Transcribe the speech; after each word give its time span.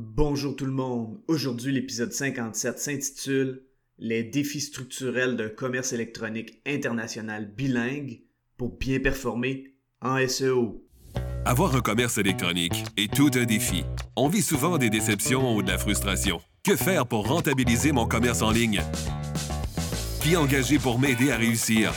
Bonjour 0.00 0.54
tout 0.54 0.64
le 0.64 0.70
monde. 0.70 1.18
Aujourd'hui, 1.26 1.72
l'épisode 1.72 2.12
57 2.12 2.78
s'intitule 2.78 3.62
Les 3.98 4.22
défis 4.22 4.60
structurels 4.60 5.34
d'un 5.34 5.48
commerce 5.48 5.92
électronique 5.92 6.62
international 6.64 7.52
bilingue 7.52 8.20
pour 8.56 8.78
bien 8.78 9.00
performer 9.00 9.74
en 10.00 10.24
SEO. 10.28 10.86
Avoir 11.44 11.74
un 11.74 11.80
commerce 11.80 12.16
électronique 12.16 12.84
est 12.96 13.12
tout 13.12 13.32
un 13.34 13.44
défi. 13.44 13.82
On 14.14 14.28
vit 14.28 14.42
souvent 14.42 14.78
des 14.78 14.88
déceptions 14.88 15.56
ou 15.56 15.64
de 15.64 15.68
la 15.68 15.78
frustration. 15.78 16.40
Que 16.62 16.76
faire 16.76 17.04
pour 17.04 17.26
rentabiliser 17.26 17.90
mon 17.90 18.06
commerce 18.06 18.42
en 18.42 18.52
ligne? 18.52 18.80
Qui 20.22 20.36
engager 20.36 20.78
pour 20.78 21.00
m'aider 21.00 21.32
à 21.32 21.36
réussir? 21.36 21.92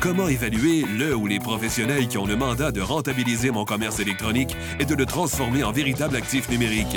Comment 0.00 0.28
évaluer 0.28 0.84
le 0.84 1.16
ou 1.16 1.26
les 1.26 1.40
professionnels 1.40 2.06
qui 2.06 2.16
ont 2.16 2.26
le 2.26 2.36
mandat 2.36 2.70
de 2.70 2.80
rentabiliser 2.80 3.50
mon 3.50 3.64
commerce 3.64 3.98
électronique 3.98 4.54
et 4.78 4.84
de 4.84 4.94
le 4.94 5.04
transformer 5.04 5.64
en 5.64 5.72
véritable 5.72 6.14
actif 6.14 6.48
numérique? 6.48 6.96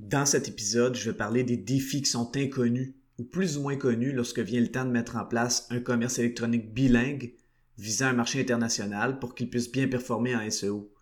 Dans 0.00 0.26
cet 0.26 0.46
épisode, 0.46 0.94
je 0.94 1.10
vais 1.10 1.16
parler 1.16 1.42
des 1.42 1.56
défis 1.56 2.02
qui 2.02 2.08
sont 2.08 2.30
inconnus 2.36 2.94
ou 3.18 3.24
plus 3.24 3.58
ou 3.58 3.62
moins 3.62 3.74
connus 3.74 4.12
lorsque 4.12 4.38
vient 4.38 4.60
le 4.60 4.70
temps 4.70 4.84
de 4.84 4.92
mettre 4.92 5.16
en 5.16 5.24
place 5.24 5.66
un 5.70 5.80
commerce 5.80 6.20
électronique 6.20 6.72
bilingue 6.72 7.34
visant 7.76 8.06
un 8.06 8.12
marché 8.12 8.40
international 8.40 9.18
pour 9.18 9.34
qu'il 9.34 9.50
puisse 9.50 9.72
bien 9.72 9.88
performer 9.88 10.36
en 10.36 10.48
SEO. 10.48 10.94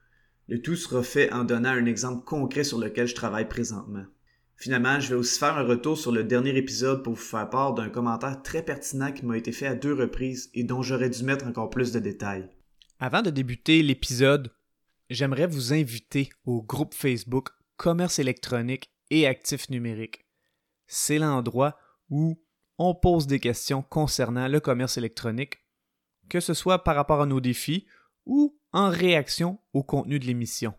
Le 0.48 0.62
tout 0.62 0.77
sera 0.77 1.03
fait 1.03 1.31
en 1.31 1.45
donnant 1.45 1.69
un 1.69 1.85
exemple 1.85 2.25
concret 2.25 2.65
sur 2.65 2.79
lequel 2.79 3.07
je 3.07 3.15
travaille 3.15 3.48
présentement. 3.48 4.07
Finalement, 4.57 4.98
je 4.98 5.11
vais 5.11 5.20
aussi 5.20 5.39
faire 5.39 5.59
un 5.59 5.65
retour 5.65 5.98
sur 5.98 6.11
le 6.11 6.25
dernier 6.25 6.57
épisode 6.57 7.05
pour 7.05 7.13
vous 7.13 7.20
faire 7.20 7.51
part 7.51 7.75
d'un 7.75 7.91
commentaire 7.91 8.42
très 8.42 8.65
pertinent 8.65 9.13
qui 9.13 9.27
m'a 9.27 9.37
été 9.37 9.53
fait 9.53 9.67
à 9.67 9.75
deux 9.75 9.92
reprises 9.92 10.51
et 10.55 10.65
dont 10.65 10.81
j'aurais 10.81 11.11
dû 11.11 11.23
mettre 11.23 11.47
encore 11.47 11.69
plus 11.69 11.92
de 11.92 11.98
détails. 11.98 12.48
Avant 12.98 13.20
de 13.20 13.29
débuter 13.29 13.83
l'épisode, 13.83 14.51
j'aimerais 15.11 15.47
vous 15.47 15.75
inviter 15.75 16.31
au 16.47 16.63
groupe 16.63 16.95
Facebook 16.95 17.51
Commerce 17.77 18.19
électronique 18.19 18.91
et 19.11 19.27
actifs 19.27 19.71
numériques. 19.71 20.27
C'est 20.87 21.19
l'endroit 21.19 21.79
où 22.11 22.41
on 22.79 22.95
pose 22.95 23.27
des 23.27 23.41
questions 23.41 23.83
concernant 23.83 24.48
le 24.48 24.61
commerce 24.61 24.98
électronique, 24.98 25.59
que 26.29 26.41
ce 26.41 26.55
soit 26.55 26.85
par 26.85 26.97
rapport 26.97 27.23
à 27.23 27.27
nos 27.27 27.41
défis 27.41 27.87
ou 28.27 28.59
en 28.73 28.91
réaction 28.91 29.59
au 29.73 29.83
contenu 29.83 30.19
de 30.19 30.27
l'émission. 30.27 30.75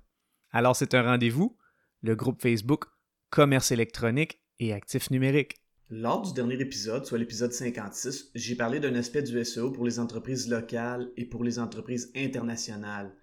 Alors 0.51 0.75
c'est 0.75 0.93
un 0.93 1.03
rendez-vous, 1.03 1.57
le 2.01 2.15
groupe 2.15 2.41
Facebook 2.41 2.85
Commerce 3.29 3.71
électronique 3.71 4.41
et 4.59 4.73
actifs 4.73 5.11
numériques. 5.11 5.57
Lors 5.89 6.21
du 6.21 6.33
dernier 6.33 6.59
épisode, 6.59 7.05
soit 7.05 7.17
l'épisode 7.17 7.53
56, 7.53 8.31
j'ai 8.35 8.55
parlé 8.55 8.79
d'un 8.79 8.95
aspect 8.95 9.21
du 9.21 9.43
SEO 9.43 9.71
pour 9.71 9.85
les 9.85 9.99
entreprises 9.99 10.49
locales 10.49 11.11
et 11.15 11.25
pour 11.25 11.43
les 11.43 11.59
entreprises 11.59 12.11
internationales. 12.15 13.15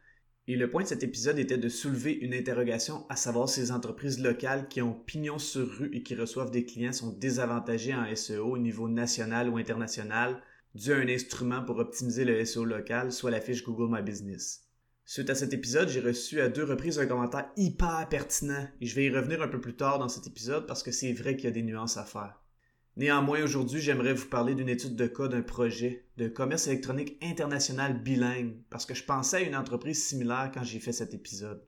Et 0.46 0.56
le 0.56 0.68
point 0.68 0.82
de 0.82 0.88
cet 0.88 1.02
épisode 1.02 1.38
était 1.38 1.56
de 1.56 1.70
soulever 1.70 2.12
une 2.12 2.34
interrogation 2.34 3.06
à 3.08 3.16
savoir 3.16 3.48
si 3.48 3.60
les 3.60 3.72
entreprises 3.72 4.20
locales 4.20 4.68
qui 4.68 4.82
ont 4.82 4.92
pignon 4.92 5.38
sur 5.38 5.66
rue 5.66 5.90
et 5.94 6.02
qui 6.02 6.14
reçoivent 6.14 6.50
des 6.50 6.66
clients 6.66 6.92
sont 6.92 7.12
désavantagées 7.12 7.94
en 7.94 8.14
SEO 8.14 8.50
au 8.50 8.58
niveau 8.58 8.86
national 8.86 9.48
ou 9.48 9.56
international 9.56 10.42
dû 10.74 10.92
à 10.92 10.96
un 10.98 11.08
instrument 11.08 11.64
pour 11.64 11.78
optimiser 11.78 12.26
le 12.26 12.44
SEO 12.44 12.66
local, 12.66 13.10
soit 13.10 13.30
la 13.30 13.40
fiche 13.40 13.64
Google 13.64 13.94
My 13.94 14.02
Business. 14.02 14.64
Suite 15.06 15.30
à 15.30 15.34
cet 15.34 15.54
épisode, 15.54 15.88
j'ai 15.88 16.00
reçu 16.00 16.40
à 16.42 16.48
deux 16.50 16.64
reprises 16.64 16.98
un 16.98 17.06
commentaire 17.06 17.50
hyper 17.56 18.06
pertinent 18.10 18.68
et 18.82 18.86
je 18.86 18.94
vais 18.94 19.04
y 19.04 19.10
revenir 19.10 19.40
un 19.40 19.48
peu 19.48 19.60
plus 19.60 19.76
tard 19.76 19.98
dans 19.98 20.08
cet 20.08 20.26
épisode 20.26 20.66
parce 20.66 20.82
que 20.82 20.92
c'est 20.92 21.12
vrai 21.14 21.36
qu'il 21.36 21.44
y 21.44 21.48
a 21.48 21.52
des 21.52 21.62
nuances 21.62 21.96
à 21.96 22.04
faire. 22.04 22.43
Néanmoins, 22.96 23.42
aujourd'hui, 23.42 23.80
j'aimerais 23.80 24.14
vous 24.14 24.28
parler 24.28 24.54
d'une 24.54 24.68
étude 24.68 24.94
de 24.94 25.08
cas 25.08 25.26
d'un 25.26 25.42
projet 25.42 26.06
de 26.16 26.28
commerce 26.28 26.68
électronique 26.68 27.18
international 27.22 28.00
bilingue, 28.00 28.54
parce 28.70 28.86
que 28.86 28.94
je 28.94 29.02
pensais 29.02 29.38
à 29.38 29.40
une 29.40 29.56
entreprise 29.56 30.04
similaire 30.04 30.52
quand 30.54 30.62
j'ai 30.62 30.78
fait 30.78 30.92
cet 30.92 31.12
épisode. 31.12 31.66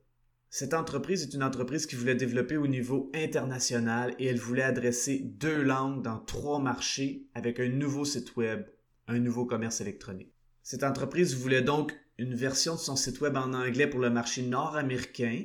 Cette 0.50 0.72
entreprise 0.72 1.24
est 1.24 1.34
une 1.34 1.42
entreprise 1.42 1.86
qui 1.86 1.96
voulait 1.96 2.14
développer 2.14 2.56
au 2.56 2.68
niveau 2.68 3.10
international 3.12 4.14
et 4.20 4.26
elle 4.26 4.38
voulait 4.38 4.62
adresser 4.62 5.18
deux 5.18 5.62
langues 5.62 6.02
dans 6.02 6.20
trois 6.20 6.60
marchés 6.60 7.26
avec 7.34 7.58
un 7.58 7.68
nouveau 7.68 8.04
site 8.04 8.36
web, 8.36 8.64
un 9.08 9.18
nouveau 9.18 9.46
commerce 9.46 9.80
électronique. 9.80 10.32
Cette 10.62 10.84
entreprise 10.84 11.34
voulait 11.34 11.62
donc 11.62 11.92
une 12.18 12.34
version 12.34 12.74
de 12.74 12.80
son 12.80 12.94
site 12.94 13.20
web 13.20 13.36
en 13.36 13.52
anglais 13.52 13.88
pour 13.88 14.00
le 14.00 14.10
marché 14.10 14.42
nord-américain, 14.42 15.44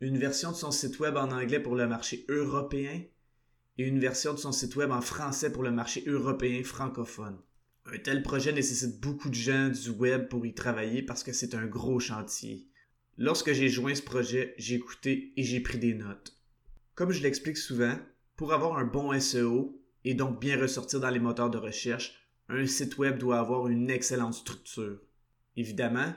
une 0.00 0.18
version 0.18 0.50
de 0.52 0.56
son 0.56 0.70
site 0.70 1.00
web 1.00 1.16
en 1.16 1.30
anglais 1.30 1.60
pour 1.60 1.74
le 1.74 1.88
marché 1.88 2.26
européen 2.28 3.00
et 3.78 3.84
une 3.84 3.98
version 3.98 4.32
de 4.32 4.38
son 4.38 4.52
site 4.52 4.76
web 4.76 4.90
en 4.90 5.00
français 5.00 5.50
pour 5.52 5.62
le 5.62 5.70
marché 5.70 6.04
européen 6.06 6.62
francophone. 6.62 7.38
Un 7.86 7.98
tel 7.98 8.22
projet 8.22 8.52
nécessite 8.52 9.00
beaucoup 9.00 9.28
de 9.28 9.34
gens 9.34 9.68
du 9.68 9.90
web 9.90 10.28
pour 10.28 10.46
y 10.46 10.54
travailler 10.54 11.02
parce 11.02 11.22
que 11.22 11.32
c'est 11.32 11.54
un 11.54 11.66
gros 11.66 12.00
chantier. 12.00 12.66
Lorsque 13.18 13.52
j'ai 13.52 13.68
joint 13.68 13.94
ce 13.94 14.02
projet, 14.02 14.54
j'ai 14.58 14.76
écouté 14.76 15.32
et 15.36 15.42
j'ai 15.42 15.60
pris 15.60 15.78
des 15.78 15.94
notes. 15.94 16.36
Comme 16.94 17.12
je 17.12 17.22
l'explique 17.22 17.58
souvent, 17.58 17.96
pour 18.36 18.52
avoir 18.52 18.78
un 18.78 18.84
bon 18.84 19.18
SEO 19.20 19.80
et 20.04 20.14
donc 20.14 20.40
bien 20.40 20.60
ressortir 20.60 21.00
dans 21.00 21.10
les 21.10 21.20
moteurs 21.20 21.50
de 21.50 21.58
recherche, 21.58 22.14
un 22.48 22.66
site 22.66 22.98
web 22.98 23.18
doit 23.18 23.38
avoir 23.38 23.68
une 23.68 23.90
excellente 23.90 24.34
structure. 24.34 25.00
Évidemment, 25.56 26.12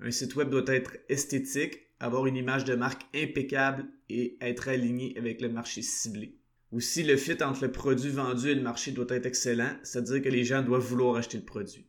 un 0.00 0.10
site 0.10 0.36
web 0.36 0.50
doit 0.50 0.64
être 0.66 0.96
esthétique, 1.08 1.80
avoir 1.98 2.26
une 2.26 2.36
image 2.36 2.64
de 2.64 2.74
marque 2.74 3.02
impeccable 3.14 3.86
et 4.08 4.36
être 4.40 4.68
aligné 4.68 5.16
avec 5.18 5.40
le 5.40 5.48
marché 5.48 5.82
ciblé. 5.82 6.38
Aussi, 6.76 7.04
le 7.04 7.16
fit 7.16 7.42
entre 7.42 7.64
le 7.64 7.72
produit 7.72 8.10
vendu 8.10 8.50
et 8.50 8.54
le 8.54 8.60
marché 8.60 8.92
doit 8.92 9.06
être 9.08 9.24
excellent, 9.24 9.74
c'est-à-dire 9.82 10.20
que 10.20 10.28
les 10.28 10.44
gens 10.44 10.60
doivent 10.60 10.84
vouloir 10.84 11.16
acheter 11.16 11.38
le 11.38 11.44
produit. 11.44 11.86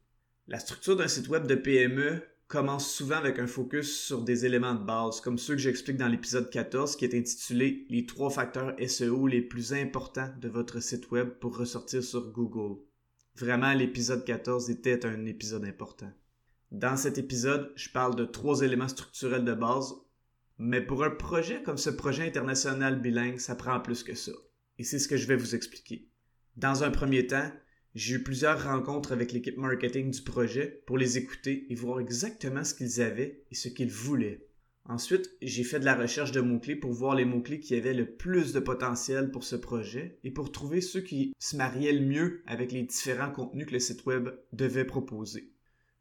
La 0.48 0.59
structure 0.59 0.96
d'un 0.96 1.09
site 1.09 1.28
web 1.28 1.46
de 1.46 1.56
PME 1.56 2.22
commence 2.48 2.90
souvent 2.90 3.18
avec 3.18 3.38
un 3.38 3.48
focus 3.48 4.00
sur 4.00 4.22
des 4.22 4.46
éléments 4.46 4.75
de 4.75 4.86
base, 4.86 5.20
comme 5.20 5.38
ceux 5.38 5.56
que 5.56 5.62
j'explique 5.62 5.98
dans 5.98 6.08
l'épisode 6.08 6.50
14 6.50 6.96
qui 6.96 7.03
est 7.03 7.14
intitulé 7.14 7.86
Les 7.90 8.06
trois 8.06 8.30
facteurs 8.30 8.78
SEO 8.88 9.28
les 9.28 9.42
plus 9.42 9.74
importants 9.74 10.30
de 10.40 10.48
votre 10.48 10.80
site 10.80 11.12
web 11.12 11.31
pour 11.42 11.58
ressortir 11.58 12.02
sur 12.02 12.31
Google. 12.31 12.80
Vraiment, 13.36 13.74
l'épisode 13.74 14.24
14 14.24 14.69
était 14.69 15.06
un 15.06 15.25
épisode 15.25 15.66
important. 15.66 16.14
Dans 16.72 16.96
cet 16.96 17.18
épisode, 17.18 17.74
je 17.75 17.90
parle 17.90 18.16
de 18.16 18.24
trois 18.24 18.62
éléments 18.62 18.88
structurels 18.88 19.44
de 19.44 19.54
base, 19.54 19.96
mais 20.58 20.80
pour 20.80 21.04
un 21.04 21.12
projet 21.12 21.62
comme 21.62 21.78
ce 21.78 21.90
projet 21.90 22.25
international 22.25 23.02
bilingue, 23.02 23.40
ça 23.40 23.56
prend 23.56 23.81
plus 23.81 24.02
que 24.02 24.16
ça 24.16 24.31
et 24.79 24.83
c'est 24.83 24.99
ce 24.99 25.07
que 25.07 25.17
je 25.17 25.27
vais 25.27 25.35
vous 25.35 25.55
expliquer. 25.55 26.07
Dans 26.55 26.83
un 26.83 26.91
premier 26.91 27.27
temps, 27.27 27.51
j'ai 27.95 28.15
eu 28.15 28.23
plusieurs 28.23 28.63
rencontres 28.63 29.11
avec 29.11 29.31
l'équipe 29.31 29.57
marketing 29.57 30.11
du 30.11 30.21
projet 30.21 30.83
pour 30.85 30.97
les 30.97 31.17
écouter 31.17 31.65
et 31.69 31.75
voir 31.75 31.99
exactement 31.99 32.63
ce 32.63 32.73
qu'ils 32.73 33.01
avaient 33.01 33.43
et 33.49 33.55
ce 33.55 33.69
qu'ils 33.69 33.91
voulaient. 33.91 34.47
Ensuite, 34.85 35.29
j'ai 35.41 35.63
fait 35.63 35.81
de 35.81 35.85
la 35.85 35.95
recherche 35.95 36.31
de 36.31 36.39
mots-clés 36.39 36.77
pour 36.77 36.93
voir 36.93 37.13
les 37.13 37.25
mots-clés 37.25 37.59
qui 37.59 37.75
avaient 37.75 37.93
le 37.93 38.05
plus 38.05 38.53
de 38.53 38.59
potentiel 38.59 39.31
pour 39.31 39.43
ce 39.43 39.57
projet 39.57 40.17
et 40.23 40.31
pour 40.31 40.51
trouver 40.51 40.79
ceux 40.79 41.01
qui 41.01 41.33
se 41.39 41.57
mariaient 41.57 41.91
le 41.91 42.05
mieux 42.05 42.41
avec 42.45 42.71
les 42.71 42.83
différents 42.83 43.31
contenus 43.31 43.65
que 43.65 43.73
le 43.73 43.79
site 43.79 44.05
web 44.05 44.29
devait 44.53 44.85
proposer. 44.85 45.51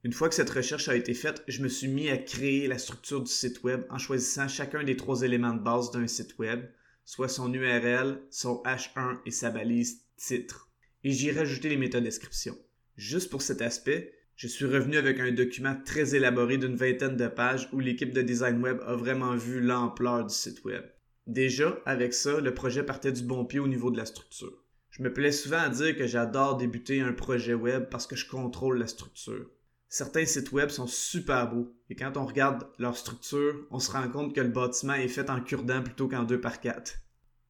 Une 0.05 0.13
fois 0.13 0.29
que 0.29 0.37
cette 0.37 0.51
recherche 0.51 0.89
a 0.89 0.95
été 0.95 1.15
faite, 1.15 1.43
je 1.49 1.63
me 1.63 1.69
suis 1.69 1.89
mis 1.89 2.11
à 2.11 2.17
créer 2.17 2.69
la 2.69 2.79
structure 2.79 3.23
du 3.23 3.33
site 3.33 3.65
web 3.65 3.83
en 3.91 3.99
choisissant 3.99 4.47
chacun 4.47 4.85
des 4.85 4.97
trois 4.97 5.23
éléments 5.23 5.55
de 5.55 5.63
base 5.63 5.91
d'un 5.91 6.07
site 6.07 6.39
web, 6.39 6.65
soit 7.07 7.29
son 7.29 7.51
URL, 7.55 8.21
son 8.31 8.63
H1 8.67 9.21
et 9.25 9.31
sa 9.31 9.51
balise 9.51 10.03
titre. 10.17 10.71
Et 11.05 11.13
j'y 11.13 11.29
ai 11.29 11.33
rajouté 11.33 11.71
les 11.71 11.77
métadescriptions. 11.79 12.59
Juste 12.97 13.31
pour 13.31 13.43
cet 13.43 13.63
aspect, 13.63 14.13
je 14.35 14.49
suis 14.49 14.67
revenu 14.67 14.99
avec 14.99 15.21
un 15.21 15.31
document 15.31 15.77
très 15.85 16.15
élaboré 16.15 16.59
d'une 16.59 16.77
vingtaine 16.77 17.17
de 17.17 17.29
pages 17.29 17.69
où 17.73 17.81
l'équipe 17.81 18.13
de 18.13 18.23
design 18.23 18.61
web 18.61 18.81
a 18.85 18.97
vraiment 18.97 19.37
vu 19.37 19.61
l'ampleur 19.61 20.27
du 20.27 20.35
site 20.35 20.65
web. 20.65 20.85
Déjà, 21.27 21.81
avec 21.87 22.13
ça, 22.13 22.41
le 22.41 22.53
projet 22.53 22.83
partait 22.83 23.13
du 23.13 23.23
bon 23.23 23.45
pied 23.45 23.61
au 23.61 23.69
niveau 23.69 23.91
de 23.91 23.97
la 23.97 24.05
structure. 24.05 24.65
Je 24.91 25.03
me 25.03 25.13
plais 25.13 25.33
souvent 25.33 25.59
à 25.59 25.69
dire 25.69 25.97
que 25.97 26.07
j'adore 26.07 26.57
débuter 26.57 27.01
un 27.01 27.13
projet 27.13 27.55
web 27.55 27.89
parce 27.89 28.07
que 28.07 28.17
je 28.17 28.29
contrôle 28.29 28.79
la 28.79 28.87
structure. 28.89 29.49
Certains 29.89 30.27
sites 30.27 30.53
web 30.53 30.71
sont 30.71 30.87
super 30.87 31.51
beaux 31.51 31.73
et 31.89 31.95
quand 31.95 32.17
on 32.17 32.27
regarde 32.27 32.69
leur 32.79 32.97
structure, 32.97 33.67
on 33.71 33.79
se 33.79 33.91
rend 33.91 34.09
compte 34.09 34.35
que 34.35 34.41
le 34.41 34.49
bâtiment 34.49 34.95
est 34.95 35.09
fait 35.09 35.31
en 35.31 35.41
cure-dent 35.41 35.83
plutôt 35.83 36.09
qu'en 36.09 36.25
2 36.25 36.41
par 36.41 36.61
4. 36.61 36.95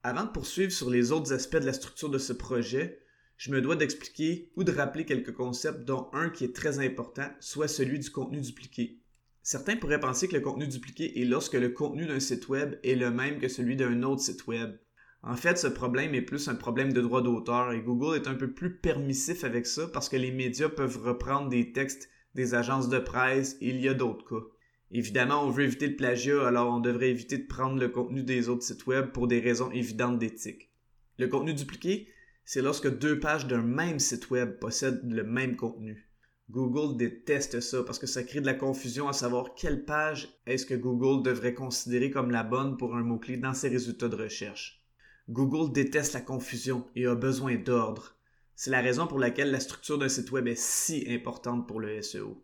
Avant 0.02 0.24
de 0.24 0.30
poursuivre 0.30 0.70
sur 0.70 0.90
les 0.90 1.12
autres 1.12 1.32
aspects 1.32 1.56
de 1.56 1.66
la 1.66 1.72
structure 1.72 2.10
de 2.10 2.18
ce 2.18 2.32
projet, 2.32 3.00
je 3.38 3.50
me 3.50 3.60
dois 3.60 3.76
d'expliquer 3.76 4.52
ou 4.54 4.64
de 4.64 4.72
rappeler 4.72 5.04
quelques 5.04 5.32
concepts 5.32 5.84
dont 5.84 6.08
un 6.12 6.30
qui 6.30 6.44
est 6.44 6.54
très 6.54 6.78
important, 6.78 7.28
soit 7.40 7.68
celui 7.68 7.98
du 7.98 8.10
contenu 8.10 8.40
dupliqué. 8.40 9.00
Certains 9.42 9.76
pourraient 9.76 10.00
penser 10.00 10.28
que 10.28 10.34
le 10.34 10.40
contenu 10.40 10.68
dupliqué 10.68 11.20
est 11.20 11.24
lorsque 11.24 11.54
le 11.54 11.70
contenu 11.70 12.06
d'un 12.06 12.20
site 12.20 12.48
web 12.48 12.76
est 12.82 12.96
le 12.96 13.10
même 13.10 13.38
que 13.38 13.48
celui 13.48 13.76
d'un 13.76 14.02
autre 14.02 14.22
site 14.22 14.46
web. 14.46 14.76
En 15.22 15.36
fait, 15.36 15.58
ce 15.58 15.66
problème 15.66 16.14
est 16.14 16.22
plus 16.22 16.48
un 16.48 16.54
problème 16.54 16.92
de 16.92 17.00
droit 17.00 17.22
d'auteur 17.22 17.72
et 17.72 17.80
Google 17.80 18.16
est 18.16 18.28
un 18.28 18.34
peu 18.34 18.52
plus 18.52 18.76
permissif 18.76 19.44
avec 19.44 19.66
ça 19.66 19.88
parce 19.88 20.08
que 20.08 20.16
les 20.16 20.30
médias 20.30 20.68
peuvent 20.68 21.02
reprendre 21.02 21.48
des 21.48 21.72
textes 21.72 22.08
des 22.36 22.54
agences 22.54 22.88
de 22.88 23.00
presse 23.00 23.56
il 23.60 23.80
y 23.80 23.88
a 23.88 23.94
d'autres 23.94 24.24
cas. 24.28 24.46
Évidemment, 24.92 25.44
on 25.44 25.50
veut 25.50 25.64
éviter 25.64 25.88
le 25.88 25.96
plagiat, 25.96 26.46
alors 26.46 26.72
on 26.72 26.78
devrait 26.78 27.10
éviter 27.10 27.38
de 27.38 27.46
prendre 27.46 27.80
le 27.80 27.88
contenu 27.88 28.22
des 28.22 28.48
autres 28.48 28.62
sites 28.62 28.86
web 28.86 29.10
pour 29.10 29.26
des 29.26 29.40
raisons 29.40 29.72
évidentes 29.72 30.20
d'éthique. 30.20 30.70
Le 31.18 31.26
contenu 31.26 31.54
dupliqué, 31.54 32.06
c'est 32.44 32.62
lorsque 32.62 32.98
deux 32.98 33.18
pages 33.18 33.48
d'un 33.48 33.62
même 33.62 33.98
site 33.98 34.30
web 34.30 34.60
possèdent 34.60 35.02
le 35.10 35.24
même 35.24 35.56
contenu. 35.56 36.08
Google 36.48 36.96
déteste 36.96 37.58
ça 37.58 37.82
parce 37.82 37.98
que 37.98 38.06
ça 38.06 38.22
crée 38.22 38.40
de 38.40 38.46
la 38.46 38.54
confusion 38.54 39.08
à 39.08 39.12
savoir 39.12 39.56
quelle 39.56 39.84
page 39.84 40.28
est-ce 40.46 40.64
que 40.64 40.74
Google 40.74 41.24
devrait 41.24 41.54
considérer 41.54 42.12
comme 42.12 42.30
la 42.30 42.44
bonne 42.44 42.76
pour 42.76 42.94
un 42.94 43.02
mot-clé 43.02 43.36
dans 43.36 43.54
ses 43.54 43.68
résultats 43.68 44.08
de 44.08 44.14
recherche. 44.14 44.80
Google 45.28 45.72
déteste 45.72 46.14
la 46.14 46.20
confusion 46.20 46.86
et 46.94 47.06
a 47.06 47.16
besoin 47.16 47.56
d'ordre. 47.56 48.15
C'est 48.58 48.70
la 48.70 48.80
raison 48.80 49.06
pour 49.06 49.18
laquelle 49.18 49.50
la 49.50 49.60
structure 49.60 49.98
d'un 49.98 50.08
site 50.08 50.32
web 50.32 50.48
est 50.48 50.58
si 50.58 51.04
importante 51.10 51.68
pour 51.68 51.78
le 51.78 52.00
SEO. 52.00 52.42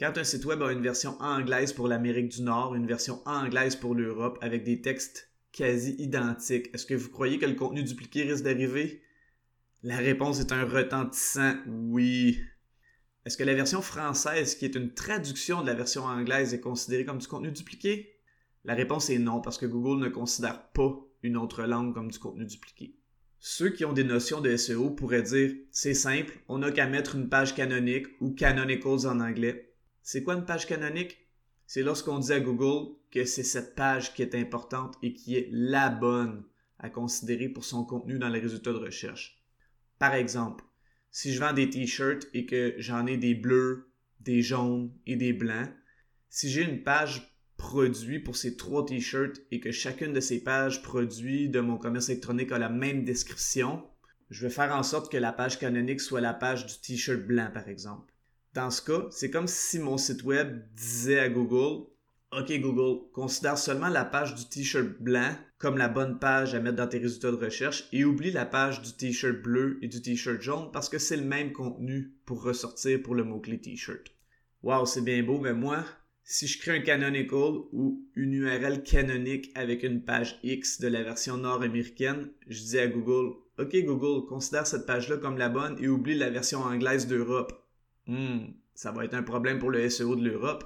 Quand 0.00 0.18
un 0.18 0.24
site 0.24 0.44
web 0.46 0.60
a 0.62 0.72
une 0.72 0.82
version 0.82 1.16
anglaise 1.20 1.72
pour 1.72 1.86
l'Amérique 1.86 2.28
du 2.28 2.42
Nord, 2.42 2.74
une 2.74 2.88
version 2.88 3.22
anglaise 3.24 3.76
pour 3.76 3.94
l'Europe 3.94 4.36
avec 4.40 4.64
des 4.64 4.80
textes 4.80 5.30
quasi 5.52 5.94
identiques, 6.00 6.74
est-ce 6.74 6.84
que 6.84 6.94
vous 6.94 7.08
croyez 7.08 7.38
que 7.38 7.46
le 7.46 7.54
contenu 7.54 7.84
dupliqué 7.84 8.24
risque 8.24 8.42
d'arriver? 8.42 9.00
La 9.84 9.96
réponse 9.96 10.40
est 10.40 10.50
un 10.50 10.64
retentissant 10.64 11.54
oui. 11.68 12.40
Est-ce 13.24 13.36
que 13.36 13.44
la 13.44 13.54
version 13.54 13.80
française, 13.80 14.56
qui 14.56 14.64
est 14.64 14.74
une 14.74 14.92
traduction 14.92 15.62
de 15.62 15.68
la 15.68 15.74
version 15.74 16.02
anglaise, 16.02 16.52
est 16.52 16.60
considérée 16.60 17.04
comme 17.04 17.18
du 17.18 17.28
contenu 17.28 17.52
dupliqué? 17.52 18.18
La 18.64 18.74
réponse 18.74 19.08
est 19.08 19.18
non, 19.18 19.40
parce 19.40 19.58
que 19.58 19.66
Google 19.66 20.02
ne 20.02 20.08
considère 20.08 20.72
pas 20.72 21.00
une 21.22 21.36
autre 21.36 21.62
langue 21.62 21.94
comme 21.94 22.10
du 22.10 22.18
contenu 22.18 22.44
dupliqué. 22.44 22.96
Ceux 23.46 23.68
qui 23.68 23.84
ont 23.84 23.92
des 23.92 24.04
notions 24.04 24.40
de 24.40 24.56
SEO 24.56 24.88
pourraient 24.88 25.20
dire 25.20 25.54
c'est 25.70 25.92
simple, 25.92 26.32
on 26.48 26.60
n'a 26.60 26.70
qu'à 26.70 26.86
mettre 26.86 27.14
une 27.14 27.28
page 27.28 27.54
canonique 27.54 28.06
ou 28.22 28.30
canonicals 28.30 29.06
en 29.06 29.20
anglais. 29.20 29.74
C'est 30.02 30.22
quoi 30.22 30.32
une 30.32 30.46
page 30.46 30.66
canonique? 30.66 31.28
C'est 31.66 31.82
lorsqu'on 31.82 32.18
dit 32.18 32.32
à 32.32 32.40
Google 32.40 32.96
que 33.10 33.26
c'est 33.26 33.42
cette 33.42 33.74
page 33.74 34.14
qui 34.14 34.22
est 34.22 34.34
importante 34.34 34.96
et 35.02 35.12
qui 35.12 35.36
est 35.36 35.50
la 35.52 35.90
bonne 35.90 36.42
à 36.78 36.88
considérer 36.88 37.50
pour 37.50 37.66
son 37.66 37.84
contenu 37.84 38.18
dans 38.18 38.30
les 38.30 38.40
résultats 38.40 38.72
de 38.72 38.78
recherche. 38.78 39.44
Par 39.98 40.14
exemple, 40.14 40.64
si 41.10 41.34
je 41.34 41.40
vends 41.40 41.52
des 41.52 41.68
t-shirts 41.68 42.26
et 42.32 42.46
que 42.46 42.74
j'en 42.78 43.04
ai 43.04 43.18
des 43.18 43.34
bleus, 43.34 43.92
des 44.20 44.40
jaunes 44.40 44.90
et 45.06 45.16
des 45.16 45.34
blancs, 45.34 45.68
si 46.30 46.48
j'ai 46.48 46.62
une 46.62 46.82
page 46.82 47.33
produit 47.56 48.18
pour 48.18 48.36
ces 48.36 48.56
trois 48.56 48.84
t-shirts 48.84 49.40
et 49.50 49.60
que 49.60 49.72
chacune 49.72 50.12
de 50.12 50.20
ces 50.20 50.42
pages 50.42 50.82
produits 50.82 51.48
de 51.48 51.60
mon 51.60 51.78
commerce 51.78 52.08
électronique 52.08 52.52
a 52.52 52.58
la 52.58 52.68
même 52.68 53.04
description, 53.04 53.82
je 54.30 54.46
vais 54.46 54.52
faire 54.52 54.74
en 54.74 54.82
sorte 54.82 55.10
que 55.10 55.16
la 55.16 55.32
page 55.32 55.58
canonique 55.58 56.00
soit 56.00 56.20
la 56.20 56.34
page 56.34 56.66
du 56.66 56.74
t-shirt 56.80 57.20
blanc, 57.20 57.50
par 57.52 57.68
exemple. 57.68 58.12
Dans 58.54 58.70
ce 58.70 58.82
cas, 58.82 59.06
c'est 59.10 59.30
comme 59.30 59.48
si 59.48 59.78
mon 59.78 59.98
site 59.98 60.24
web 60.24 60.62
disait 60.74 61.18
à 61.18 61.28
Google 61.28 61.86
OK 62.36 62.52
Google, 62.60 63.10
considère 63.12 63.58
seulement 63.58 63.88
la 63.88 64.04
page 64.04 64.34
du 64.34 64.44
t-shirt 64.48 65.00
blanc 65.00 65.36
comme 65.58 65.78
la 65.78 65.88
bonne 65.88 66.18
page 66.18 66.54
à 66.54 66.60
mettre 66.60 66.76
dans 66.76 66.88
tes 66.88 66.98
résultats 66.98 67.30
de 67.30 67.36
recherche 67.36 67.88
et 67.92 68.04
oublie 68.04 68.32
la 68.32 68.44
page 68.44 68.82
du 68.82 68.92
t-shirt 68.92 69.40
bleu 69.40 69.78
et 69.82 69.88
du 69.88 70.02
t-shirt 70.02 70.40
jaune 70.40 70.70
parce 70.72 70.88
que 70.88 70.98
c'est 70.98 71.16
le 71.16 71.24
même 71.24 71.52
contenu 71.52 72.12
pour 72.26 72.42
ressortir 72.42 73.00
pour 73.02 73.14
le 73.14 73.24
mot-clé 73.24 73.60
t-shirt. 73.60 74.02
Wow, 74.62 74.84
c'est 74.84 75.02
bien 75.02 75.22
beau, 75.22 75.38
mais 75.38 75.52
moi, 75.52 75.84
si 76.24 76.46
je 76.46 76.58
crée 76.58 76.78
un 76.78 76.80
canonical 76.80 77.52
ou 77.72 78.02
une 78.16 78.32
URL 78.32 78.82
canonique 78.82 79.52
avec 79.54 79.82
une 79.82 80.02
page 80.02 80.40
X 80.42 80.80
de 80.80 80.88
la 80.88 81.02
version 81.02 81.36
nord-américaine, 81.36 82.30
je 82.48 82.62
dis 82.62 82.78
à 82.78 82.86
Google 82.86 83.34
OK 83.58 83.76
Google, 83.84 84.26
considère 84.26 84.66
cette 84.66 84.86
page-là 84.86 85.18
comme 85.18 85.38
la 85.38 85.48
bonne 85.48 85.76
et 85.78 85.86
oublie 85.86 86.16
la 86.16 86.30
version 86.30 86.60
anglaise 86.62 87.06
d'Europe. 87.06 87.52
Hmm, 88.06 88.46
ça 88.74 88.90
va 88.90 89.04
être 89.04 89.14
un 89.14 89.22
problème 89.22 89.60
pour 89.60 89.70
le 89.70 89.88
SEO 89.88 90.16
de 90.16 90.24
l'Europe. 90.24 90.64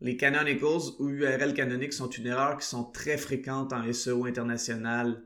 Les 0.00 0.16
canonicals 0.16 0.94
ou 0.98 1.10
URL 1.10 1.52
canoniques 1.52 1.92
sont 1.92 2.08
une 2.08 2.28
erreur 2.28 2.56
qui 2.56 2.66
sont 2.66 2.84
très 2.84 3.18
fréquentes 3.18 3.74
en 3.74 3.92
SEO 3.92 4.24
international. 4.24 5.22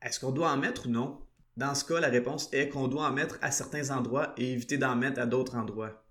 Est-ce 0.00 0.20
qu'on 0.20 0.32
doit 0.32 0.50
en 0.50 0.56
mettre 0.56 0.86
ou 0.86 0.90
non? 0.90 1.20
Dans 1.58 1.74
ce 1.74 1.84
cas, 1.84 2.00
la 2.00 2.08
réponse 2.08 2.48
est 2.52 2.70
qu'on 2.70 2.88
doit 2.88 3.08
en 3.08 3.12
mettre 3.12 3.38
à 3.42 3.50
certains 3.50 3.90
endroits 3.90 4.32
et 4.38 4.52
éviter 4.52 4.78
d'en 4.78 4.96
mettre 4.96 5.20
à 5.20 5.26
d'autres 5.26 5.56
endroits. 5.56 6.02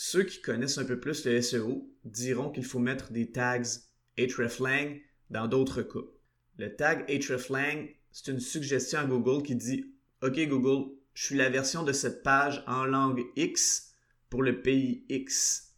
Ceux 0.00 0.22
qui 0.22 0.40
connaissent 0.40 0.78
un 0.78 0.84
peu 0.84 1.00
plus 1.00 1.24
le 1.24 1.42
SEO 1.42 1.90
diront 2.04 2.50
qu'il 2.52 2.64
faut 2.64 2.78
mettre 2.78 3.10
des 3.10 3.32
tags 3.32 3.64
hreflang 4.16 4.96
dans 5.28 5.48
d'autres 5.48 5.82
cas. 5.82 6.06
Le 6.56 6.76
tag 6.76 7.04
hreflang, 7.10 7.88
c'est 8.12 8.30
une 8.30 8.38
suggestion 8.38 9.00
à 9.00 9.06
Google 9.06 9.42
qui 9.42 9.56
dit 9.56 9.92
OK 10.22 10.38
Google, 10.46 10.94
je 11.14 11.24
suis 11.24 11.34
la 11.34 11.50
version 11.50 11.82
de 11.82 11.92
cette 11.92 12.22
page 12.22 12.62
en 12.68 12.84
langue 12.84 13.24
X 13.34 13.92
pour 14.30 14.44
le 14.44 14.62
pays 14.62 15.04
X. 15.08 15.74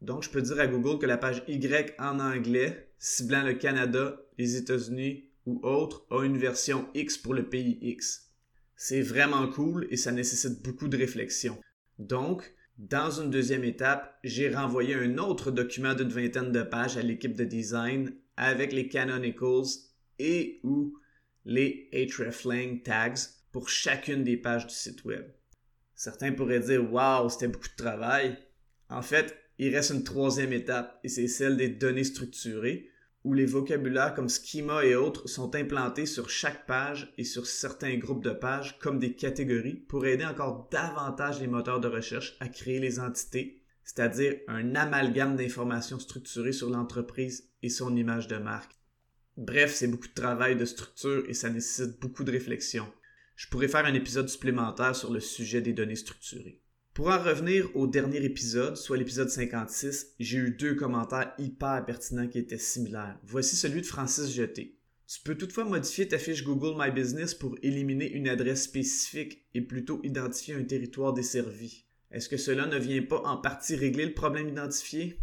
Donc, 0.00 0.22
je 0.22 0.30
peux 0.30 0.40
dire 0.40 0.60
à 0.60 0.68
Google 0.68 1.00
que 1.00 1.06
la 1.06 1.18
page 1.18 1.42
Y 1.48 1.96
en 1.98 2.20
anglais, 2.20 2.92
ciblant 3.00 3.42
le 3.42 3.54
Canada, 3.54 4.20
les 4.38 4.54
États-Unis 4.54 5.30
ou 5.46 5.58
autres, 5.64 6.06
a 6.10 6.22
une 6.22 6.38
version 6.38 6.88
X 6.94 7.18
pour 7.18 7.34
le 7.34 7.48
pays 7.48 7.80
X. 7.82 8.30
C'est 8.76 9.02
vraiment 9.02 9.48
cool 9.48 9.88
et 9.90 9.96
ça 9.96 10.12
nécessite 10.12 10.62
beaucoup 10.62 10.86
de 10.86 10.96
réflexion. 10.96 11.60
Donc, 11.98 12.54
dans 12.78 13.10
une 13.10 13.30
deuxième 13.30 13.64
étape, 13.64 14.18
j'ai 14.24 14.52
renvoyé 14.52 14.94
un 14.94 15.18
autre 15.18 15.50
document 15.50 15.94
d'une 15.94 16.08
vingtaine 16.08 16.50
de 16.50 16.62
pages 16.62 16.96
à 16.96 17.02
l'équipe 17.02 17.36
de 17.36 17.44
design 17.44 18.12
avec 18.36 18.72
les 18.72 18.88
canonicals 18.88 19.66
et 20.18 20.60
ou 20.64 20.98
les 21.44 21.88
hreflang 21.92 22.82
tags 22.82 23.14
pour 23.52 23.68
chacune 23.68 24.24
des 24.24 24.36
pages 24.36 24.66
du 24.66 24.74
site 24.74 25.04
web. 25.04 25.24
Certains 25.94 26.32
pourraient 26.32 26.60
dire 26.60 26.92
Waouh, 26.92 27.28
c'était 27.28 27.46
beaucoup 27.46 27.68
de 27.68 27.82
travail. 27.82 28.36
En 28.88 29.02
fait, 29.02 29.38
il 29.58 29.74
reste 29.74 29.90
une 29.90 30.02
troisième 30.02 30.52
étape 30.52 30.98
et 31.04 31.08
c'est 31.08 31.28
celle 31.28 31.56
des 31.56 31.68
données 31.68 32.02
structurées 32.02 32.90
où 33.24 33.32
les 33.32 33.46
vocabulaires 33.46 34.14
comme 34.14 34.28
schema 34.28 34.84
et 34.84 34.94
autres 34.94 35.28
sont 35.28 35.54
implantés 35.56 36.04
sur 36.04 36.28
chaque 36.28 36.66
page 36.66 37.12
et 37.16 37.24
sur 37.24 37.46
certains 37.46 37.96
groupes 37.96 38.22
de 38.22 38.30
pages 38.30 38.78
comme 38.78 38.98
des 38.98 39.14
catégories 39.14 39.76
pour 39.88 40.04
aider 40.04 40.26
encore 40.26 40.68
davantage 40.70 41.40
les 41.40 41.46
moteurs 41.46 41.80
de 41.80 41.88
recherche 41.88 42.36
à 42.40 42.48
créer 42.48 42.78
les 42.78 43.00
entités, 43.00 43.62
c'est-à-dire 43.82 44.36
un 44.46 44.74
amalgame 44.74 45.36
d'informations 45.36 45.98
structurées 45.98 46.52
sur 46.52 46.68
l'entreprise 46.68 47.50
et 47.62 47.70
son 47.70 47.96
image 47.96 48.28
de 48.28 48.36
marque. 48.36 48.76
Bref, 49.38 49.74
c'est 49.74 49.88
beaucoup 49.88 50.08
de 50.08 50.14
travail 50.14 50.54
de 50.54 50.64
structure 50.66 51.24
et 51.26 51.34
ça 51.34 51.48
nécessite 51.48 51.98
beaucoup 52.00 52.24
de 52.24 52.30
réflexion. 52.30 52.86
Je 53.36 53.48
pourrais 53.48 53.68
faire 53.68 53.86
un 53.86 53.94
épisode 53.94 54.28
supplémentaire 54.28 54.94
sur 54.94 55.12
le 55.12 55.20
sujet 55.20 55.60
des 55.60 55.72
données 55.72 55.96
structurées. 55.96 56.63
Pour 56.94 57.08
en 57.08 57.18
revenir 57.18 57.68
au 57.74 57.88
dernier 57.88 58.24
épisode, 58.24 58.76
soit 58.76 58.96
l'épisode 58.96 59.28
56, 59.28 60.14
j'ai 60.20 60.38
eu 60.38 60.50
deux 60.52 60.76
commentaires 60.76 61.34
hyper 61.38 61.84
pertinents 61.84 62.28
qui 62.28 62.38
étaient 62.38 62.56
similaires. 62.56 63.18
Voici 63.24 63.56
celui 63.56 63.80
de 63.80 63.86
Francis 63.86 64.32
Jeté. 64.32 64.78
Tu 65.08 65.20
peux 65.24 65.34
toutefois 65.34 65.64
modifier 65.64 66.06
ta 66.06 66.18
fiche 66.18 66.44
Google 66.44 66.80
My 66.80 66.92
Business 66.92 67.34
pour 67.34 67.56
éliminer 67.64 68.12
une 68.12 68.28
adresse 68.28 68.62
spécifique 68.62 69.44
et 69.54 69.60
plutôt 69.60 70.00
identifier 70.04 70.54
un 70.54 70.62
territoire 70.62 71.12
desservi. 71.12 71.84
Est-ce 72.12 72.28
que 72.28 72.36
cela 72.36 72.66
ne 72.66 72.78
vient 72.78 73.02
pas 73.02 73.22
en 73.24 73.38
partie 73.38 73.74
régler 73.74 74.06
le 74.06 74.14
problème 74.14 74.48
identifié? 74.48 75.18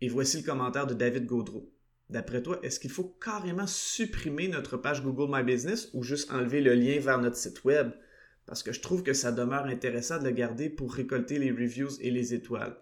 Et 0.00 0.08
voici 0.08 0.36
le 0.36 0.44
commentaire 0.44 0.86
de 0.86 0.94
David 0.94 1.26
Gaudreau. 1.26 1.72
D'après 2.08 2.40
toi, 2.40 2.60
est-ce 2.62 2.78
qu'il 2.78 2.92
faut 2.92 3.16
carrément 3.20 3.66
supprimer 3.66 4.46
notre 4.46 4.76
page 4.76 5.02
Google 5.02 5.36
My 5.36 5.42
Business 5.42 5.90
ou 5.92 6.04
juste 6.04 6.30
enlever 6.30 6.60
le 6.60 6.74
lien 6.74 7.00
vers 7.00 7.18
notre 7.18 7.34
site 7.34 7.64
web? 7.64 7.90
Parce 8.46 8.62
que 8.62 8.72
je 8.72 8.80
trouve 8.80 9.02
que 9.02 9.12
ça 9.12 9.32
demeure 9.32 9.66
intéressant 9.66 10.18
de 10.18 10.24
le 10.24 10.30
garder 10.30 10.70
pour 10.70 10.94
récolter 10.94 11.38
les 11.38 11.50
reviews 11.50 12.00
et 12.00 12.10
les 12.10 12.34
étoiles. 12.34 12.76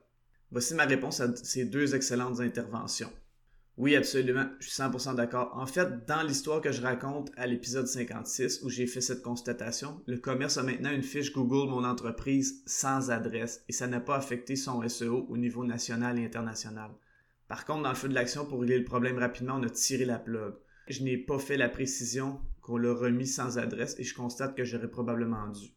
Voici 0.50 0.75
ma 0.75 0.85
réponse 0.85 1.21
à 1.21 1.35
ces 1.37 1.64
deux 1.64 1.94
excellentes 1.94 2.40
interventions. 2.40 3.11
Oui, 3.76 3.97
absolument, 3.97 4.47
je 4.61 4.68
suis 4.68 4.80
100% 4.80 5.16
d'accord. 5.16 5.50
En 5.56 5.66
fait, 5.66 6.06
dans 6.06 6.23
l'histoire 6.23 6.61
que 6.61 6.71
je 6.71 6.80
raconte 6.80 7.33
à 7.37 7.49
l'épisode 7.49 7.88
56 7.88 8.62
où 8.62 8.71
j'ai 8.71 8.87
fait 8.87 9.00
cette 9.00 9.23
constatation, 9.23 10.00
le 10.06 10.18
commerce 10.18 10.59
a 10.59 10.62
maintenant 10.62 10.92
une 10.92 11.02
fiche 11.02 11.33
Google 11.33 11.68
Mon 11.68 11.83
entreprise 11.83 12.62
sans 12.66 13.11
adresse 13.11 13.64
et 13.68 13.73
ça 13.73 13.88
n'a 13.88 13.99
pas 13.99 14.14
affecté 14.14 14.54
son 14.54 14.88
SEO 14.88 15.26
au 15.28 15.37
niveau 15.37 15.64
national 15.64 16.21
et 16.21 16.25
international. 16.25 16.92
Par 17.49 17.64
contre, 17.64 17.83
dans 17.83 17.88
le 17.88 17.97
feu 17.97 18.09
de 18.09 18.14
l'action, 18.14 18.47
pour 18.47 18.61
régler 18.61 18.78
le 18.78 18.85
problème 18.85 19.18
rapidement, 19.18 19.56
on 19.59 19.62
a 19.64 19.71
tiré 19.71 20.04
la 20.04 20.21
plug. 20.21 20.54
Je 20.87 21.02
n'ai 21.02 21.16
pas 21.16 21.40
fait 21.40 21.56
la 21.56 21.68
précision 21.68 22.40
qu'on 22.64 22.78
l'a 22.78 22.94
remis 22.94 23.26
sans 23.26 23.59
adresse 23.59 23.94
et 23.99 24.04
je 24.04 24.14
constate 24.14 24.56
que 24.56 24.64
j'aurais 24.64 24.90
probablement 24.90 25.49
dû. 25.49 25.68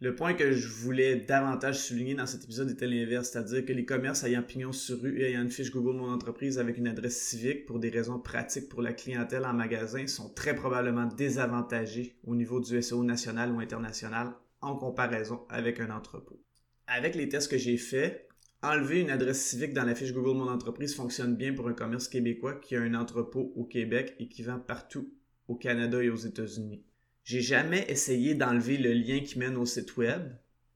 Le 0.00 0.14
point 0.14 0.32
que 0.32 0.52
je 0.52 0.68
voulais 0.68 1.16
davantage 1.16 1.78
souligner 1.78 2.14
dans 2.14 2.24
cet 2.24 2.44
épisode 2.44 2.70
était 2.70 2.86
l'inverse, 2.86 3.30
c'est-à-dire 3.30 3.66
que 3.66 3.72
les 3.72 3.84
commerces 3.84 4.22
ayant 4.22 4.42
pignon 4.42 4.72
sur 4.72 4.98
rue 5.02 5.20
et 5.20 5.24
ayant 5.24 5.42
une 5.42 5.50
fiche 5.50 5.72
Google 5.72 5.96
Mon 5.96 6.10
entreprise 6.10 6.58
avec 6.58 6.78
une 6.78 6.86
adresse 6.86 7.20
civique 7.20 7.66
pour 7.66 7.80
des 7.80 7.90
raisons 7.90 8.20
pratiques 8.20 8.68
pour 8.68 8.80
la 8.80 8.92
clientèle 8.92 9.44
en 9.44 9.52
magasin 9.52 10.06
sont 10.06 10.32
très 10.32 10.54
probablement 10.54 11.04
désavantagés 11.04 12.16
au 12.24 12.36
niveau 12.36 12.60
du 12.60 12.80
SEO 12.80 13.02
national 13.02 13.50
ou 13.52 13.58
international 13.58 14.32
en 14.62 14.76
comparaison 14.76 15.42
avec 15.48 15.80
un 15.80 15.90
entrepôt. 15.90 16.40
Avec 16.86 17.16
les 17.16 17.28
tests 17.28 17.50
que 17.50 17.58
j'ai 17.58 17.76
faits, 17.76 18.28
enlever 18.62 19.00
une 19.00 19.10
adresse 19.10 19.44
civique 19.44 19.74
dans 19.74 19.84
la 19.84 19.96
fiche 19.96 20.14
Google 20.14 20.38
Mon 20.38 20.48
entreprise 20.48 20.94
fonctionne 20.94 21.34
bien 21.34 21.54
pour 21.54 21.68
un 21.68 21.74
commerce 21.74 22.06
québécois 22.06 22.54
qui 22.54 22.76
a 22.76 22.80
un 22.80 22.94
entrepôt 22.94 23.52
au 23.56 23.64
Québec 23.64 24.14
et 24.20 24.28
qui 24.28 24.44
vend 24.44 24.60
partout 24.60 25.12
au 25.50 25.56
Canada 25.56 26.02
et 26.02 26.08
aux 26.10 26.16
États-Unis. 26.16 26.84
J'ai 27.24 27.40
jamais 27.40 27.84
essayé 27.88 28.34
d'enlever 28.34 28.78
le 28.78 28.92
lien 28.92 29.20
qui 29.20 29.38
mène 29.38 29.56
au 29.56 29.66
site 29.66 29.96
web. 29.96 30.32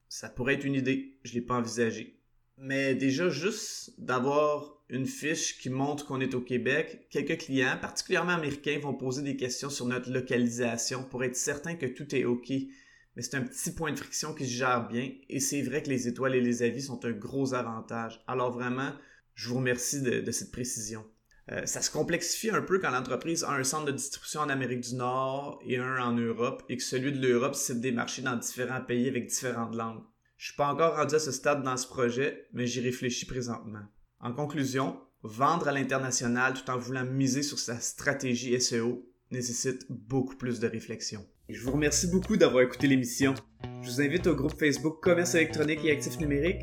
Ça 0.09 0.29
pourrait 0.29 0.55
être 0.55 0.65
une 0.65 0.75
idée, 0.75 1.19
je 1.23 1.33
l'ai 1.35 1.41
pas 1.41 1.55
envisagé. 1.55 2.21
Mais 2.59 2.95
déjà, 2.95 3.31
juste 3.31 3.95
d'avoir 3.99 4.83
une 4.89 5.07
fiche 5.07 5.59
qui 5.59 5.71
montre 5.71 6.07
qu'on 6.07 6.21
est 6.21 6.35
au 6.35 6.41
Québec, 6.41 7.07
quelques 7.11 7.39
clients, 7.39 7.79
particulièrement 7.81 8.33
américains, 8.33 8.79
vont 8.81 8.95
poser 8.95 9.23
des 9.23 9.37
questions 9.37 9.71
sur 9.71 9.87
notre 9.87 10.11
localisation 10.11 11.05
pour 11.05 11.25
être 11.25 11.37
certain 11.37 11.77
que 11.77 11.87
tout 11.87 12.15
est 12.15 12.25
OK. 12.25 12.51
Mais 12.51 13.23
c'est 13.23 13.37
un 13.37 13.43
petit 13.43 13.73
point 13.73 13.93
de 13.93 13.99
friction 13.99 14.35
qui 14.35 14.45
se 14.45 14.53
gère 14.53 14.89
bien 14.89 15.11
et 15.29 15.39
c'est 15.39 15.63
vrai 15.63 15.83
que 15.83 15.89
les 15.89 16.09
étoiles 16.09 16.35
et 16.35 16.41
les 16.41 16.63
avis 16.63 16.83
sont 16.83 17.05
un 17.05 17.13
gros 17.13 17.55
avantage. 17.55 18.23
Alors 18.27 18.51
vraiment, 18.51 18.93
je 19.35 19.49
vous 19.49 19.57
remercie 19.57 20.03
de, 20.03 20.31
cette 20.33 20.51
précision. 20.51 21.05
Euh, 21.53 21.67
ça 21.67 21.83
se 21.83 21.91
complexifie 21.91 22.51
un 22.51 22.63
peu 22.63 22.79
quand 22.79 22.91
l'entreprise 22.91 23.45
a 23.45 23.53
un 23.53 23.65
centre 23.65 23.85
de 23.85 23.93
distribution 23.93 24.41
en 24.41 24.49
Amérique 24.49 24.81
du 24.81 24.95
Nord 24.95 25.61
et 25.67 25.77
un 25.77 25.99
en 25.99 26.13
Europe 26.13 26.63
et 26.69 26.77
que 26.77 26.83
celui 26.83 27.13
de 27.13 27.27
l'Europe 27.27 27.55
cible 27.55 27.81
des 27.81 27.93
marchés 27.93 28.23
dans 28.23 28.37
différents 28.37 28.81
pays 28.81 29.09
avec 29.09 29.27
différentes 29.27 29.75
langues. 29.75 30.03
Je 30.39 30.47
suis 30.47 30.57
pas 30.57 30.73
encore 30.73 30.97
rendu 30.97 31.15
à 31.15 31.19
ce 31.19 31.33
stade 31.33 31.63
dans 31.63 31.77
ce 31.77 31.87
projet, 31.87 32.49
mais 32.53 32.67
j'y 32.67 32.81
réfléchis 32.81 33.27
présentement. 33.27 33.83
En 34.21 34.33
conclusion, 34.33 34.99
vendre 35.23 35.69
à 35.69 35.73
l'international 35.73 36.55
tout 36.55 36.71
en 36.71 36.79
voulant 36.79 37.05
miser 37.05 37.43
sur 37.43 37.59
sa 37.59 37.79
stratégie 37.79 38.59
SEO 38.61 39.07
nécessite 39.31 39.87
beaucoup 39.91 40.37
plus 40.37 40.61
de 40.61 40.67
réflexion. 40.67 41.27
Je 41.49 41.63
vous 41.63 41.73
remercie 41.73 42.07
beaucoup 42.07 42.37
d'avoir 42.37 42.63
écouté 42.63 42.87
l'émission. 42.87 43.35
Je 43.83 43.91
vous 43.91 44.01
invite 44.01 44.27
au 44.27 44.35
groupe 44.35 44.59
Facebook 44.59 45.03
Commerce 45.03 45.35
électronique 45.35 45.85
et 45.85 45.93
actifs 45.93 46.19
numériques. 46.19 46.63